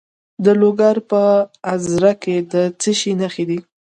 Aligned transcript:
د 0.43 0.45
لوګر 0.59 0.95
په 1.09 1.23
ازره 1.73 2.13
کې 2.23 2.35
د 2.51 2.53
څه 2.81 2.91
شي 2.99 3.11
نښې 3.19 3.45
دي؟ 3.49 3.59